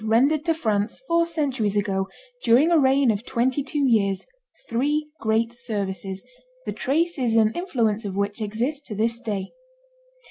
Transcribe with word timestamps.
rendered 0.03 0.43
to 0.43 0.51
France, 0.51 0.99
four 1.07 1.27
centuries 1.27 1.77
ago, 1.77 2.09
during 2.43 2.71
a 2.71 2.79
reign 2.79 3.11
of 3.11 3.23
twenty 3.23 3.61
two 3.61 3.87
years, 3.87 4.25
three 4.67 5.07
great 5.19 5.53
services, 5.53 6.25
the 6.65 6.73
traces 6.73 7.35
and 7.35 7.55
influence 7.55 8.03
of 8.03 8.15
which 8.15 8.41
exist 8.41 8.83
to 8.83 8.95
this 8.95 9.19
day. 9.19 9.51